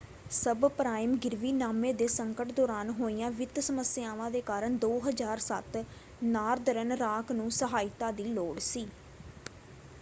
Sub-prime 0.31 1.13
ਗਿਰਵੀਨਾਮੇ 1.23 1.91
ਦੇ 1.93 2.07
ਸੰਕਟ 2.09 2.51
ਦੌਰਾਨ 2.53 2.89
ਹੋਈਆਂ 2.91 3.29
ਵਿੱਤ 3.33 3.59
ਸਮੱਸਿਆਵਾਂ 3.59 4.29
ਦੇ 4.31 4.41
ਕਾਰਨ 4.43 4.77
2007 4.81 5.83
ਨਾਰਦਰਨ 6.23 6.91
ਰਾਕ 6.97 7.31
ਨੂੰ 7.33 7.49
ਸਹਾਇਤਾ 7.53 8.11
ਦੀ 8.13 8.25
ਲੋੜ 8.25 8.57
ਸੀ। 8.61 8.87